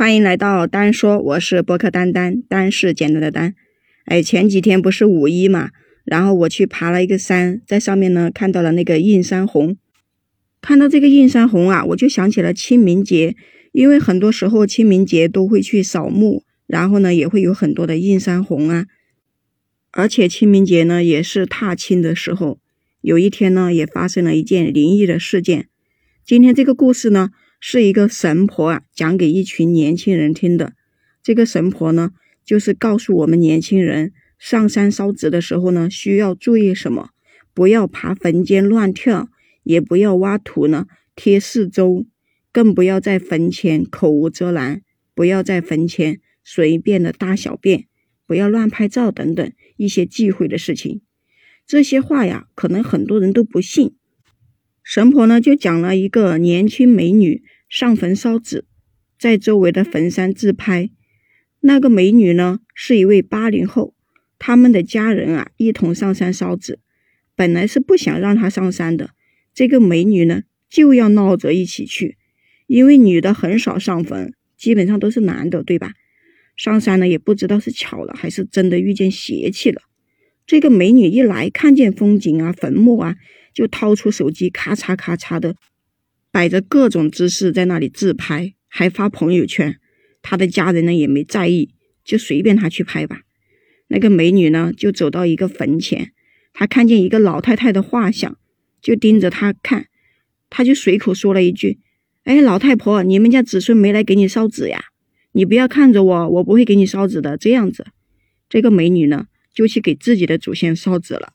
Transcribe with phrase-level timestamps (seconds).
[0.00, 3.54] 欢迎来到丹说，我是博客丹丹，丹是简单的丹。
[4.06, 5.72] 哎，前几天不是五一嘛，
[6.06, 9.76] 然后我去爬了一个山，在上面呢看到了那个映山红。
[10.62, 13.36] 看到这个映山红啊，我就想起了清明节，
[13.72, 18.86] 因为很多时候清明节都会去扫墓，然后呢也会有很多的映山红啊。
[19.90, 22.58] 而且清明节呢也是踏青的时候，
[23.02, 25.66] 有一天呢也发生了一件灵异的事件。
[26.24, 27.28] 今天这个故事呢。
[27.60, 30.72] 是一个神婆啊，讲给一群年轻人听的。
[31.22, 32.12] 这个神婆呢，
[32.44, 37.10] 就是告诉我们年轻人，上山烧纸的时候呢，需要注意什么？
[37.52, 39.28] 不要爬坟间乱跳，
[39.62, 42.06] 也不要挖土呢贴四周，
[42.50, 44.80] 更不要在坟前口无遮拦，
[45.14, 47.84] 不要在坟前随便的大小便，
[48.26, 51.02] 不要乱拍照等等一些忌讳的事情。
[51.66, 53.96] 这些话呀，可能很多人都不信。
[54.82, 58.64] 神婆呢，就讲了一个年轻美女上坟烧纸，
[59.18, 60.90] 在周围的坟山自拍。
[61.60, 63.94] 那个美女呢，是一位八零后，
[64.38, 66.78] 他们的家人啊，一同上山烧纸。
[67.36, 69.10] 本来是不想让她上山的，
[69.54, 72.16] 这个美女呢，就要闹着一起去，
[72.66, 75.92] 因为女的很少上坟，基本上都是男的，对吧？
[76.56, 79.82] 上山呢，也不知道是巧了还是真的遇见邪气了。
[80.46, 83.16] 这个美女一来，看见风景啊，坟墓啊。
[83.52, 85.56] 就掏出手机，咔嚓咔嚓的
[86.30, 89.78] 摆着各种姿势在那里自拍，还发朋友圈。
[90.22, 91.70] 他的家人呢也没在意，
[92.04, 93.22] 就随便他去拍吧。
[93.88, 96.12] 那个美女呢就走到一个坟前，
[96.52, 98.36] 她看见一个老太太的画像，
[98.80, 99.86] 就盯着她看。
[100.48, 101.78] 她就随口说了一句
[102.24, 104.84] ：“哎，老太婆，你们家子孙没来给你烧纸呀？
[105.32, 107.86] 你不要看着我，我不会给你烧纸的。”这样子，
[108.48, 111.32] 这个美女呢就去给自己的祖先烧纸了。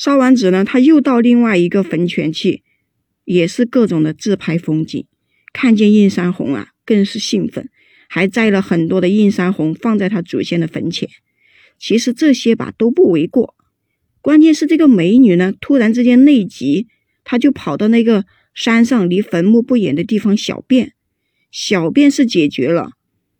[0.00, 2.62] 烧完纸呢，他又到另外一个坟前去，
[3.26, 5.04] 也是各种的自拍风景。
[5.52, 7.68] 看见映山红啊，更是兴奋，
[8.08, 11.06] 还摘了很多的映山红放在他祖先的坟前。
[11.78, 13.54] 其实这些吧都不为过，
[14.22, 16.86] 关键是这个美女呢，突然之间内急，
[17.22, 18.24] 她就跑到那个
[18.54, 20.94] 山上离坟墓不远的地方小便。
[21.50, 22.92] 小便是解决了，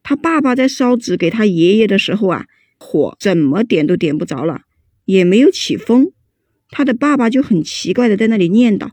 [0.02, 2.44] 他爸爸在烧纸给他爷爷的时候啊，
[2.78, 4.64] 火怎么点都点不着了，
[5.06, 6.12] 也没有起风。
[6.70, 8.90] 他的爸爸就很奇怪的在那里念叨：“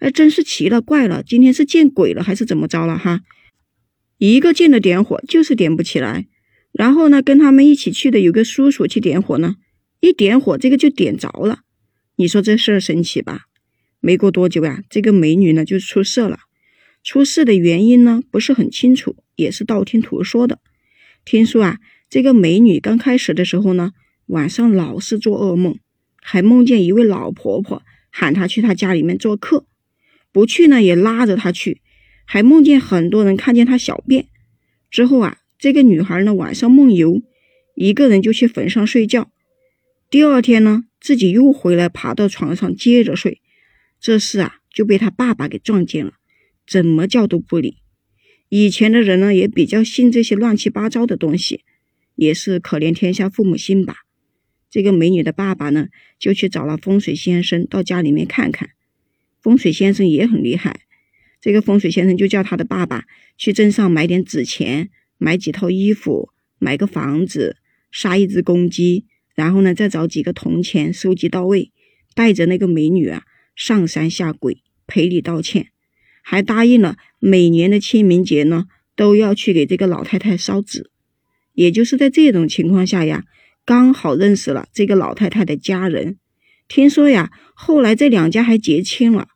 [0.00, 2.98] 哎，真是奇了怪了，今天是见鬼了还是怎么着了？
[2.98, 3.20] 哈，
[4.18, 6.26] 一个劲的点火就是点不起来。
[6.72, 9.56] 然后呢，跟他们一起去的有个叔叔去点火呢，
[10.00, 11.60] 一点火这个就点着了。
[12.16, 13.42] 你说这事儿神奇吧？
[14.00, 16.38] 没过多久呀，这个美女呢就出事了。
[17.02, 20.58] 出事的原因呢不是很清楚，也是道听途说的。
[21.24, 23.92] 听说啊，这个美女刚开始的时候呢，
[24.26, 25.78] 晚上老是做噩梦。”
[26.22, 29.66] 还梦见一位老婆婆喊她去她家里面做客，
[30.32, 31.80] 不去呢也拉着她去，
[32.24, 34.26] 还梦见很多人看见她小便。
[34.90, 37.22] 之后啊，这个女孩呢晚上梦游，
[37.74, 39.30] 一个人就去坟上睡觉。
[40.10, 43.40] 第二天呢，自己又回来爬到床上接着睡。
[44.00, 46.14] 这事啊就被他爸爸给撞见了，
[46.66, 47.76] 怎么叫都不理。
[48.48, 51.62] 以前的人呢也比较信这些乱七八糟的东西，
[52.16, 53.94] 也是可怜天下父母心吧。
[54.70, 55.88] 这个美女的爸爸呢，
[56.18, 58.70] 就去找了风水先生到家里面看看。
[59.42, 60.82] 风水先生也很厉害，
[61.40, 66.28] 这个风水先生就叫他的爸爸去镇上买点纸钱，买几套衣服，
[66.58, 67.56] 买个房子，
[67.90, 71.72] 杀一只公鸡，然后呢再找几个铜钱收集到位，
[72.14, 73.24] 带着那个美女啊
[73.56, 75.70] 上山下鬼赔礼道歉，
[76.22, 80.90] 还答应了每年的清明节呢都要去给这个老太太烧纸。
[81.54, 83.24] 也就是在这种情况下呀。
[83.64, 86.18] 刚好认识了这个老太太的家人，
[86.68, 89.28] 听说呀，后来这两家还结亲了。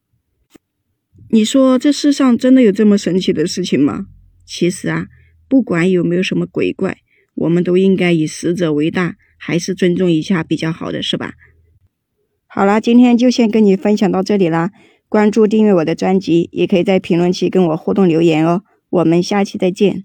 [1.30, 4.06] 你说这世上真的有这么神奇的事情吗？
[4.46, 5.06] 其实啊，
[5.48, 6.98] 不管有没有什么鬼怪，
[7.34, 11.34] 我们都应该以死者为大，还是尊重一下比较好的，是吧？
[12.46, 14.70] 好啦，今天就先跟你分享到这里啦。
[15.08, 18.62] 关注订阅我的专辑，也可以在评论区跟我互动留言哦。
[18.90, 20.04] 我们下期再见。